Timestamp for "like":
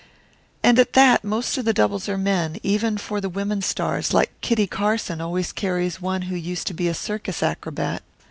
4.15-4.31